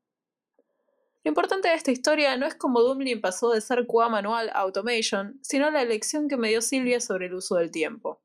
Lo 1.24 1.30
importante 1.30 1.68
de 1.68 1.74
esta 1.74 1.90
historia 1.90 2.36
no 2.36 2.44
es 2.44 2.54
cómo 2.54 2.82
Dumpling 2.82 3.22
pasó 3.22 3.50
de 3.50 3.62
ser 3.62 3.86
QA 3.86 4.10
manual 4.10 4.50
a 4.50 4.60
automation, 4.60 5.38
sino 5.40 5.70
la 5.70 5.80
elección 5.80 6.28
que 6.28 6.36
me 6.36 6.50
dio 6.50 6.60
Silvia 6.60 7.00
sobre 7.00 7.26
el 7.26 7.34
uso 7.34 7.54
del 7.56 7.70
tiempo. 7.70 8.20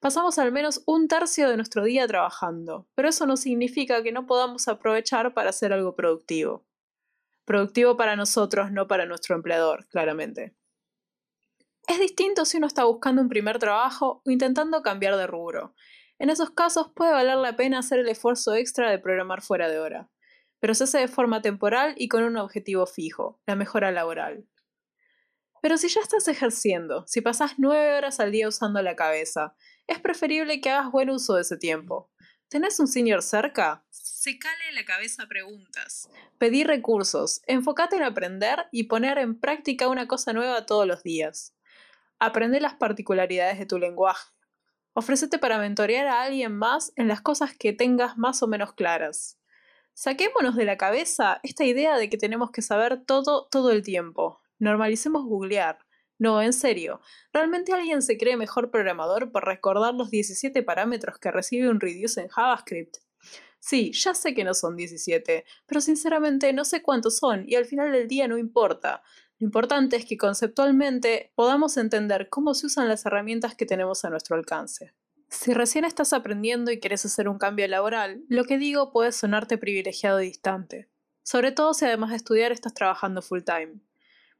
Pasamos 0.00 0.38
al 0.38 0.52
menos 0.52 0.82
un 0.84 1.08
tercio 1.08 1.48
de 1.48 1.56
nuestro 1.56 1.82
día 1.82 2.06
trabajando, 2.06 2.86
pero 2.94 3.08
eso 3.08 3.26
no 3.26 3.38
significa 3.38 4.02
que 4.02 4.12
no 4.12 4.26
podamos 4.26 4.68
aprovechar 4.68 5.32
para 5.32 5.48
hacer 5.48 5.72
algo 5.72 5.96
productivo. 5.96 6.66
Productivo 7.46 7.96
para 7.96 8.16
nosotros, 8.16 8.70
no 8.70 8.86
para 8.86 9.06
nuestro 9.06 9.34
empleador, 9.34 9.86
claramente. 9.86 10.54
Es 11.88 11.98
distinto 11.98 12.44
si 12.44 12.58
uno 12.58 12.66
está 12.66 12.84
buscando 12.84 13.22
un 13.22 13.30
primer 13.30 13.58
trabajo 13.58 14.20
o 14.26 14.30
intentando 14.30 14.82
cambiar 14.82 15.16
de 15.16 15.26
rubro. 15.26 15.74
En 16.18 16.28
esos 16.28 16.50
casos 16.50 16.92
puede 16.94 17.12
valer 17.12 17.36
la 17.36 17.56
pena 17.56 17.78
hacer 17.78 18.00
el 18.00 18.08
esfuerzo 18.08 18.54
extra 18.54 18.90
de 18.90 18.98
programar 18.98 19.40
fuera 19.40 19.70
de 19.70 19.78
hora, 19.78 20.10
pero 20.66 20.74
se 20.74 20.82
hace 20.82 20.98
de 20.98 21.06
forma 21.06 21.42
temporal 21.42 21.94
y 21.96 22.08
con 22.08 22.24
un 22.24 22.36
objetivo 22.36 22.86
fijo, 22.86 23.40
la 23.46 23.54
mejora 23.54 23.92
laboral. 23.92 24.48
Pero 25.62 25.78
si 25.78 25.86
ya 25.86 26.00
estás 26.00 26.26
ejerciendo, 26.26 27.06
si 27.06 27.20
pasás 27.20 27.52
nueve 27.56 27.96
horas 27.96 28.18
al 28.18 28.32
día 28.32 28.48
usando 28.48 28.82
la 28.82 28.96
cabeza, 28.96 29.54
es 29.86 30.00
preferible 30.00 30.60
que 30.60 30.70
hagas 30.70 30.90
buen 30.90 31.08
uso 31.08 31.34
de 31.34 31.42
ese 31.42 31.56
tiempo. 31.56 32.10
¿Tenés 32.48 32.80
un 32.80 32.88
senior 32.88 33.22
cerca? 33.22 33.86
Se 33.90 34.40
cale 34.40 34.72
la 34.72 34.84
cabeza 34.84 35.28
preguntas. 35.28 36.10
Pedí 36.36 36.64
recursos, 36.64 37.42
enfócate 37.46 37.94
en 37.94 38.02
aprender 38.02 38.66
y 38.72 38.88
poner 38.88 39.18
en 39.18 39.38
práctica 39.38 39.86
una 39.86 40.08
cosa 40.08 40.32
nueva 40.32 40.66
todos 40.66 40.84
los 40.84 41.04
días. 41.04 41.54
Aprende 42.18 42.60
las 42.60 42.74
particularidades 42.74 43.60
de 43.60 43.66
tu 43.66 43.78
lenguaje. 43.78 44.32
Ofrécete 44.94 45.38
para 45.38 45.60
mentorear 45.60 46.08
a 46.08 46.22
alguien 46.22 46.56
más 46.56 46.92
en 46.96 47.06
las 47.06 47.20
cosas 47.20 47.56
que 47.56 47.72
tengas 47.72 48.18
más 48.18 48.42
o 48.42 48.48
menos 48.48 48.72
claras. 48.72 49.38
Saquémonos 49.98 50.56
de 50.56 50.66
la 50.66 50.76
cabeza 50.76 51.40
esta 51.42 51.64
idea 51.64 51.96
de 51.96 52.10
que 52.10 52.18
tenemos 52.18 52.50
que 52.50 52.60
saber 52.60 53.02
todo 53.06 53.48
todo 53.50 53.70
el 53.70 53.82
tiempo. 53.82 54.42
Normalicemos 54.58 55.24
googlear. 55.24 55.78
No, 56.18 56.42
en 56.42 56.52
serio, 56.52 57.00
¿realmente 57.32 57.72
alguien 57.72 58.02
se 58.02 58.18
cree 58.18 58.36
mejor 58.36 58.70
programador 58.70 59.32
por 59.32 59.46
recordar 59.46 59.94
los 59.94 60.10
17 60.10 60.62
parámetros 60.62 61.18
que 61.18 61.30
recibe 61.30 61.70
un 61.70 61.80
reduce 61.80 62.20
en 62.20 62.28
JavaScript? 62.28 62.98
Sí, 63.58 63.90
ya 63.94 64.12
sé 64.12 64.34
que 64.34 64.44
no 64.44 64.52
son 64.52 64.76
17, 64.76 65.46
pero 65.64 65.80
sinceramente 65.80 66.52
no 66.52 66.66
sé 66.66 66.82
cuántos 66.82 67.16
son 67.16 67.44
y 67.48 67.54
al 67.54 67.64
final 67.64 67.90
del 67.90 68.06
día 68.06 68.28
no 68.28 68.36
importa. 68.36 69.02
Lo 69.38 69.46
importante 69.46 69.96
es 69.96 70.04
que 70.04 70.18
conceptualmente 70.18 71.32
podamos 71.34 71.78
entender 71.78 72.28
cómo 72.28 72.52
se 72.52 72.66
usan 72.66 72.88
las 72.88 73.06
herramientas 73.06 73.54
que 73.54 73.64
tenemos 73.64 74.04
a 74.04 74.10
nuestro 74.10 74.36
alcance. 74.36 74.92
Si 75.28 75.52
recién 75.52 75.84
estás 75.84 76.12
aprendiendo 76.12 76.70
y 76.70 76.78
quieres 76.78 77.04
hacer 77.04 77.28
un 77.28 77.38
cambio 77.38 77.66
laboral, 77.66 78.22
lo 78.28 78.44
que 78.44 78.58
digo 78.58 78.92
puede 78.92 79.12
sonarte 79.12 79.58
privilegiado 79.58 80.22
y 80.22 80.26
distante, 80.26 80.88
sobre 81.22 81.50
todo 81.50 81.74
si 81.74 81.84
además 81.84 82.10
de 82.10 82.16
estudiar 82.16 82.52
estás 82.52 82.74
trabajando 82.74 83.22
full 83.22 83.42
time. 83.42 83.80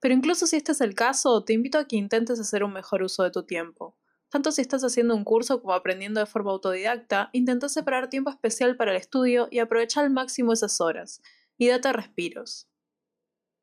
Pero 0.01 0.15
incluso 0.15 0.47
si 0.47 0.57
este 0.57 0.73
es 0.73 0.81
el 0.81 0.95
caso, 0.95 1.43
te 1.43 1.53
invito 1.53 1.79
a 1.79 1.89
que 1.89 1.97
intentes 1.97 2.39
hacer 2.39 2.63
un 2.63 2.73
mejor 2.73 3.03
uso 3.03 3.25
de 3.25 3.31
tu 3.31 3.45
tiempo. 3.45 3.97
Tanto 4.29 4.53
si 4.53 4.61
estás 4.61 4.83
haciendo 4.85 5.15
un 5.15 5.25
curso 5.25 5.61
como 5.61 5.75
aprendiendo 5.75 6.21
de 6.21 6.27
forma 6.27 6.53
autodidacta, 6.53 7.31
intenta 7.33 7.69
separar 7.69 8.09
tiempo 8.09 8.31
especial 8.31 8.77
para 8.77 8.93
el 8.93 8.97
estudio 8.97 9.49
y 9.51 9.59
aprovecha 9.59 10.01
al 10.01 10.11
máximo 10.11 10.53
esas 10.53 10.81
horas, 10.81 11.23
y 11.59 11.69
date 11.69 11.93
respiros. 11.93 12.69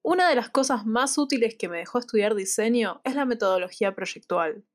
Una 0.02 0.28
de 0.28 0.36
las 0.36 0.50
cosas 0.50 0.86
más 0.86 1.18
útiles 1.18 1.56
que 1.56 1.70
me 1.70 1.78
dejó 1.78 2.00
estudiar 2.00 2.36
diseño 2.36 3.00
es 3.06 3.16
la 3.16 3.26
metodología 3.26 3.96
proyectual. 3.96 4.66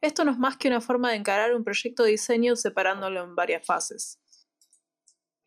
Esto 0.00 0.24
no 0.24 0.30
es 0.30 0.38
más 0.38 0.56
que 0.56 0.68
una 0.68 0.80
forma 0.80 1.10
de 1.10 1.16
encarar 1.16 1.54
un 1.54 1.64
proyecto 1.64 2.04
de 2.04 2.10
diseño 2.10 2.54
separándolo 2.54 3.24
en 3.24 3.34
varias 3.34 3.66
fases. 3.66 4.20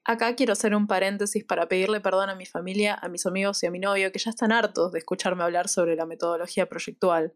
Acá 0.03 0.35
quiero 0.35 0.53
hacer 0.53 0.75
un 0.75 0.87
paréntesis 0.87 1.45
para 1.45 1.67
pedirle 1.67 2.01
perdón 2.01 2.29
a 2.29 2.35
mi 2.35 2.45
familia, 2.45 2.95
a 2.95 3.07
mis 3.07 3.25
amigos 3.25 3.61
y 3.63 3.67
a 3.67 3.71
mi 3.71 3.79
novio 3.79 4.11
que 4.11 4.19
ya 4.19 4.31
están 4.31 4.51
hartos 4.51 4.91
de 4.91 4.99
escucharme 4.99 5.43
hablar 5.43 5.69
sobre 5.69 5.95
la 5.95 6.05
metodología 6.05 6.67
proyectual. 6.67 7.35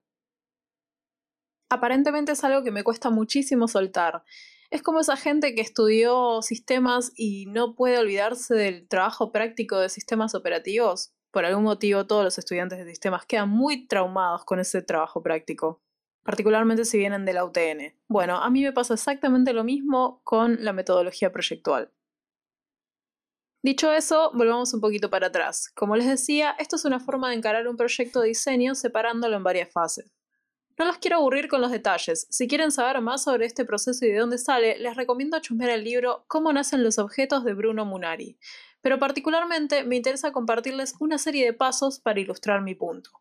Aparentemente 1.70 2.34
es 2.34 2.44
algo 2.44 2.64
que 2.64 2.72
me 2.72 2.84
cuesta 2.84 3.12
muchísimo 3.12 3.68
soltar. 3.68 4.24
Es 4.72 4.82
como 4.82 5.00
esa 5.00 5.16
gente 5.16 5.54
que 5.56 5.62
estudió 5.62 6.42
sistemas 6.42 7.12
y 7.16 7.46
no 7.48 7.76
puede 7.76 8.00
olvidarse 8.00 8.56
del 8.56 8.88
trabajo 8.88 9.32
práctico 9.32 9.78
de 9.78 9.90
sistemas 9.90 10.36
operativos. 10.36 11.14
Por 11.32 11.46
algún 11.46 11.64
motivo 11.64 12.08
todos 12.08 12.24
los 12.24 12.38
estudiantes 12.38 12.80
de 12.80 12.90
sistemas 12.90 13.26
quedan 13.26 13.50
muy 13.50 13.88
traumados 13.88 14.44
con 14.44 14.60
ese 14.60 14.82
trabajo 14.82 15.22
práctico, 15.22 15.84
particularmente 16.26 16.86
si 16.86 16.98
vienen 16.98 17.24
de 17.24 17.34
la 17.34 17.46
UTN. 17.46 17.94
Bueno, 18.08 18.38
a 18.38 18.50
mí 18.50 18.64
me 18.64 18.74
pasa 18.74 18.96
exactamente 18.96 19.54
lo 19.54 19.64
mismo 19.64 20.22
con 20.24 20.58
la 20.66 20.74
metodología 20.74 21.32
proyectual. 21.32 21.92
Dicho 23.62 23.94
eso, 23.94 24.32
volvamos 24.34 24.74
un 24.74 24.82
poquito 24.82 25.12
para 25.12 25.28
atrás. 25.28 25.72
Como 25.76 25.96
les 25.96 26.08
decía, 26.08 26.56
esto 26.58 26.78
es 26.78 26.86
una 26.86 27.00
forma 27.00 27.30
de 27.30 27.36
encarar 27.36 27.68
un 27.68 27.78
proyecto 27.78 28.22
de 28.22 28.30
diseño 28.30 28.74
separándolo 28.74 29.38
en 29.38 29.44
varias 29.44 29.72
fases. 29.72 30.12
No 30.80 30.86
los 30.86 30.98
quiero 30.98 31.18
aburrir 31.18 31.48
con 31.48 31.62
los 31.62 31.72
detalles. 31.72 32.28
Si 32.32 32.48
quieren 32.48 32.72
saber 32.72 33.00
más 33.02 33.24
sobre 33.24 33.46
este 33.46 33.64
proceso 33.64 34.04
y 34.04 34.10
de 34.10 34.18
dónde 34.18 34.40
sale, 34.40 34.80
les 34.80 34.96
recomiendo 34.96 35.40
chusmear 35.40 35.70
el 35.70 35.84
libro 35.84 36.26
Cómo 36.28 36.52
nacen 36.52 36.84
los 36.84 36.98
objetos 36.98 37.44
de 37.44 37.54
Bruno 37.54 37.86
Munari. 37.86 38.40
Pero 38.82 38.98
particularmente 39.00 39.84
me 39.84 39.96
interesa 39.96 40.32
compartirles 40.32 40.96
una 41.00 41.20
serie 41.20 41.46
de 41.46 41.54
pasos 41.54 42.00
para 42.00 42.20
ilustrar 42.20 42.62
mi 42.62 42.74
punto. 42.74 43.12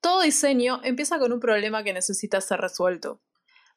Todo 0.00 0.22
diseño 0.22 0.80
empieza 0.84 1.18
con 1.18 1.32
un 1.32 1.40
problema 1.40 1.82
que 1.82 1.92
necesita 1.92 2.40
ser 2.40 2.60
resuelto. 2.60 3.20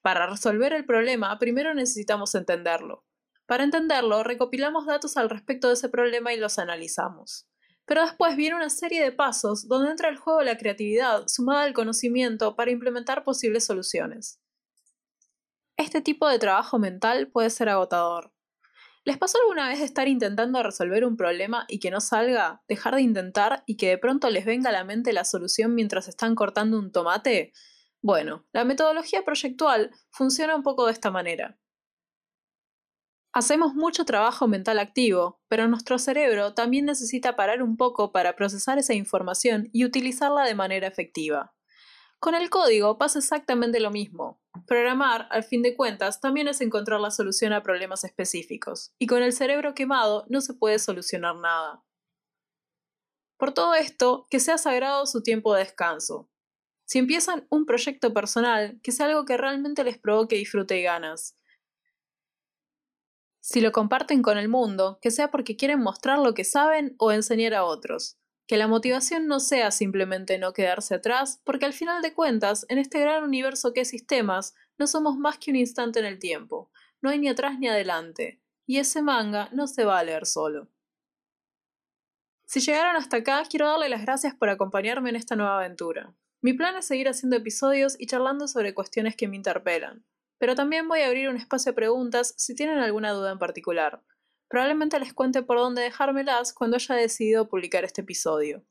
Para 0.02 0.28
resolver 0.28 0.74
el 0.74 0.86
problema, 0.86 1.38
primero 1.40 1.74
necesitamos 1.74 2.36
entenderlo. 2.36 3.06
Para 3.46 3.64
entenderlo, 3.64 4.24
recopilamos 4.24 4.86
datos 4.86 5.18
al 5.18 5.30
respecto 5.30 5.68
de 5.68 5.74
ese 5.74 5.90
problema 5.90 6.34
y 6.34 6.38
los 6.38 6.58
analizamos. 6.60 7.48
Pero 7.86 8.04
después 8.04 8.36
viene 8.36 8.56
una 8.56 8.70
serie 8.70 9.04
de 9.04 9.12
pasos 9.12 9.68
donde 9.68 9.92
entra 9.92 10.10
el 10.10 10.18
juego 10.18 10.42
la 10.42 10.58
creatividad 10.58 11.28
sumada 11.28 11.64
al 11.64 11.74
conocimiento 11.74 12.56
para 12.56 12.72
implementar 12.72 13.24
posibles 13.24 13.66
soluciones. 13.66 14.40
Este 15.78 16.02
tipo 16.02 16.30
de 16.30 16.40
trabajo 16.40 16.80
mental 16.80 17.28
puede 17.28 17.50
ser 17.50 17.68
agotador. 17.68 18.32
¿Les 19.04 19.18
pasó 19.18 19.40
alguna 19.40 19.68
vez 19.68 19.82
estar 19.82 20.08
intentando 20.08 20.62
resolver 20.62 21.06
un 21.06 21.18
problema 21.18 21.66
y 21.68 21.80
que 21.80 21.90
no 21.90 22.02
salga, 22.02 22.62
dejar 22.68 22.94
de 22.96 23.02
intentar 23.02 23.64
y 23.66 23.76
que 23.76 23.90
de 23.90 23.98
pronto 23.98 24.30
les 24.30 24.46
venga 24.46 24.70
a 24.70 24.74
la 24.74 24.84
mente 24.84 25.12
la 25.12 25.26
solución 25.26 25.74
mientras 25.74 26.08
están 26.08 26.36
cortando 26.36 26.78
un 26.78 26.92
tomate? 26.92 27.52
Bueno, 28.04 28.46
la 28.54 28.64
metodología 28.64 29.24
proyectual 29.24 29.92
funciona 30.12 30.56
un 30.56 30.62
poco 30.62 30.86
de 30.86 30.94
esta 30.94 31.10
manera. 31.10 31.58
Hacemos 33.34 33.74
mucho 33.74 34.06
trabajo 34.06 34.48
mental 34.48 34.78
activo, 34.78 35.42
pero 35.48 35.68
nuestro 35.68 35.98
cerebro 35.98 36.54
también 36.54 36.86
necesita 36.86 37.36
parar 37.36 37.64
un 37.64 37.78
poco 37.78 38.12
para 38.12 38.36
procesar 38.36 38.78
esa 38.78 38.94
información 38.94 39.70
y 39.72 39.86
utilizarla 39.86 40.44
de 40.44 40.54
manera 40.54 40.88
efectiva. 40.88 41.56
Con 42.22 42.36
el 42.36 42.52
código 42.52 43.00
pasa 43.00 43.18
exactamente 43.18 43.80
lo 43.80 43.90
mismo. 43.90 44.40
Programar, 44.68 45.28
al 45.32 45.44
fin 45.44 45.64
de 45.64 45.76
cuentas, 45.76 46.22
también 46.22 46.48
es 46.48 46.62
encontrar 46.62 47.00
la 47.00 47.10
solución 47.10 47.52
a 47.52 47.64
problemas 47.64 48.04
específicos, 48.04 48.94
y 49.00 49.08
con 49.08 49.24
el 49.24 49.34
cerebro 49.34 49.74
quemado 49.74 50.28
no 50.30 50.40
se 50.40 50.54
puede 50.54 50.78
solucionar 50.78 51.36
nada. 51.38 51.84
Por 53.38 53.56
todo 53.56 53.74
esto, 53.74 54.28
que 54.30 54.40
sea 54.40 54.60
sagrado 54.60 55.08
su 55.08 55.24
tiempo 55.24 55.56
de 55.56 55.64
descanso. 55.64 56.30
Si 56.86 57.00
empiezan 57.00 57.48
un 57.50 57.66
proyecto 57.66 58.14
personal, 58.14 58.80
que 58.84 58.92
sea 58.92 59.08
algo 59.08 59.26
que 59.26 59.38
realmente 59.38 59.84
les 59.84 59.98
provoque 59.98 60.36
disfrute 60.36 60.78
y 60.78 60.84
ganas, 60.84 61.36
si 63.40 63.62
lo 63.62 63.72
comparten 63.72 64.22
con 64.22 64.38
el 64.38 64.48
mundo, 64.48 65.00
que 65.02 65.10
sea 65.10 65.32
porque 65.32 65.58
quieren 65.58 65.80
mostrar 65.80 66.20
lo 66.20 66.36
que 66.36 66.44
saben 66.44 66.94
o 67.00 67.12
enseñar 67.12 67.56
a 67.56 67.66
otros. 67.66 68.21
Que 68.52 68.58
la 68.58 68.68
motivación 68.68 69.28
no 69.28 69.40
sea 69.40 69.72
simplemente 69.72 70.38
no 70.38 70.52
quedarse 70.52 70.96
atrás, 70.96 71.40
porque 71.46 71.64
al 71.64 71.72
final 71.72 72.02
de 72.02 72.14
cuentas, 72.14 72.66
en 72.68 72.80
este 72.80 73.00
gran 73.00 73.24
universo 73.24 73.72
que 73.72 73.80
es 73.80 73.88
sistemas, 73.88 74.56
no 74.78 74.88
somos 74.88 75.16
más 75.16 75.38
que 75.38 75.52
un 75.52 75.56
instante 75.56 76.00
en 76.00 76.06
el 76.06 76.20
tiempo. 76.20 76.70
No 77.02 77.12
hay 77.12 77.20
ni 77.20 77.30
atrás 77.30 77.58
ni 77.60 77.70
adelante. 77.70 78.42
Y 78.66 78.80
ese 78.80 79.02
manga 79.02 79.48
no 79.54 79.68
se 79.68 79.86
va 79.86 80.00
a 80.00 80.04
leer 80.04 80.26
solo. 80.26 80.68
Si 82.44 82.60
llegaron 82.60 82.98
hasta 82.98 83.16
acá, 83.16 83.42
quiero 83.50 83.70
darle 83.70 83.88
las 83.88 84.02
gracias 84.02 84.36
por 84.36 84.50
acompañarme 84.50 85.12
en 85.12 85.16
esta 85.16 85.38
nueva 85.38 85.56
aventura. 85.56 86.14
Mi 86.42 86.52
plan 86.52 86.76
es 86.76 86.84
seguir 86.84 87.08
haciendo 87.08 87.38
episodios 87.38 87.96
y 87.98 88.08
charlando 88.08 88.50
sobre 88.50 88.74
cuestiones 88.74 89.16
que 89.16 89.30
me 89.30 89.38
interpelan 89.38 90.04
pero 90.42 90.56
también 90.56 90.88
voy 90.88 91.02
a 91.02 91.06
abrir 91.06 91.30
un 91.30 91.38
espacio 91.38 91.72
de 91.72 91.76
preguntas 91.76 92.34
si 92.36 92.56
tienen 92.56 92.80
alguna 92.80 93.12
duda 93.12 93.32
en 93.32 93.38
particular. 93.38 94.02
Probablemente 94.52 95.00
les 95.00 95.14
cuente 95.14 95.44
por 95.44 95.58
dónde 95.58 95.82
dejármelas 95.82 96.52
cuando 96.52 96.76
haya 96.76 96.96
decidido 96.96 97.48
publicar 97.48 97.86
este 97.86 98.02
episodio. 98.02 98.66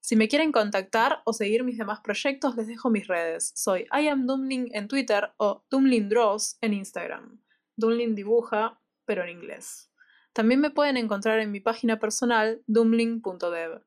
Si 0.00 0.16
me 0.16 0.26
quieren 0.26 0.50
contactar 0.50 1.22
o 1.24 1.32
seguir 1.32 1.62
mis 1.62 1.78
demás 1.78 2.00
proyectos, 2.00 2.56
les 2.56 2.66
dejo 2.66 2.90
mis 2.90 3.06
redes. 3.06 3.52
Soy 3.54 3.86
IamDumling 3.92 4.74
en 4.74 4.88
Twitter 4.88 5.32
o 5.36 5.64
DumlingDraws 5.70 6.58
en 6.60 6.74
Instagram. 6.74 7.40
Dumling 7.76 8.16
dibuja, 8.16 8.80
pero 9.04 9.22
en 9.22 9.30
inglés. 9.30 9.88
También 10.32 10.60
me 10.60 10.70
pueden 10.70 10.96
encontrar 10.96 11.38
en 11.38 11.52
mi 11.52 11.60
página 11.60 12.00
personal, 12.00 12.64
dumling.dev. 12.66 13.82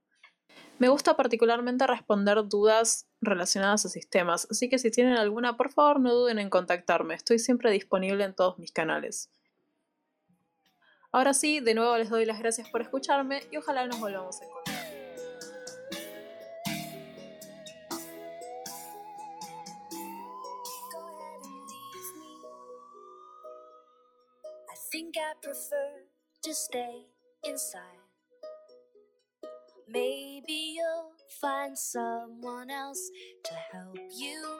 Me 0.79 0.87
gusta 0.87 1.17
particularmente 1.17 1.85
responder 1.87 2.47
dudas 2.47 3.09
relacionadas 3.19 3.85
a 3.85 3.89
sistemas, 3.89 4.47
así 4.49 4.69
que 4.69 4.79
si 4.79 4.91
tienen 4.91 5.17
alguna, 5.17 5.57
por 5.57 5.73
favor 5.73 5.99
no 5.99 6.13
duden 6.13 6.39
en 6.39 6.49
contactarme, 6.49 7.15
estoy 7.15 7.37
siempre 7.37 7.69
disponible 7.69 8.23
en 8.23 8.33
todos 8.33 8.57
mis 8.59 8.71
canales. 8.71 9.29
Ahora 11.17 11.33
sí, 11.33 11.61
de 11.61 11.73
nuevo 11.73 11.97
les 11.97 12.11
doy 12.11 12.25
las 12.25 12.37
gracias 12.37 12.69
por 12.69 12.79
escucharme 12.79 13.41
y 13.49 13.57
ojalá 13.57 13.87
nos 13.87 13.99
volvamos 13.99 14.39
a 14.39 14.45
encontrar. 14.45 14.77
think 24.91 25.15
I 25.17 25.33
prefer 25.41 26.05
to 26.43 26.53
stay 26.53 27.07
inside. 27.43 27.81
Maybe 29.89 30.75
you'll 30.75 31.13
find 31.41 31.75
someone 31.75 32.69
else 32.69 33.09
to 33.43 33.53
help 33.73 33.97
you. 34.15 34.59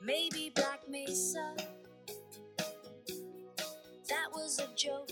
Maybe 0.00 0.50
Black 0.54 0.88
Mesa. 0.88 1.54
That 4.08 4.32
was 4.32 4.58
a 4.58 4.68
joke, 4.76 5.10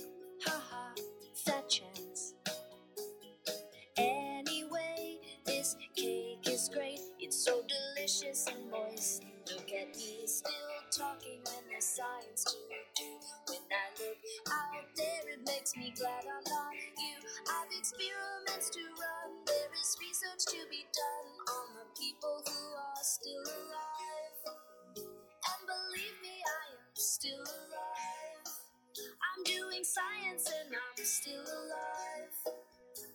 still 31.10 31.42
alive. 31.42 32.54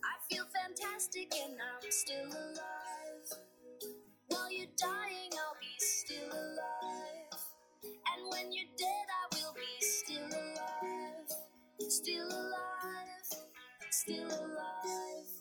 I 0.04 0.14
feel 0.28 0.44
fantastic 0.52 1.32
and 1.42 1.54
I'm 1.54 1.90
still 1.90 2.26
alive. 2.26 3.28
While 4.28 4.52
you're 4.52 4.66
dying, 4.76 5.30
I'll 5.32 5.56
be 5.58 5.74
still 5.78 6.28
alive. 6.28 7.40
And 7.84 8.28
when 8.30 8.52
you're 8.52 8.68
dead, 8.76 9.06
I 9.08 9.36
will 9.36 9.54
be 9.54 9.80
still 9.80 10.26
alive. 10.26 11.30
Still 11.88 12.26
alive. 12.26 13.32
Still 13.90 14.26
alive. 14.26 15.35